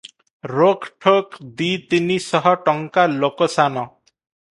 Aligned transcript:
ରୋକ୍ 0.51 0.87
ଠୋକ୍ 1.05 1.35
ଦି 1.59 1.67
ତିନି 1.91 2.17
ଶହ 2.29 2.55
ଟଙ୍କା 2.71 3.05
ଲୋକସାନ! 3.21 3.85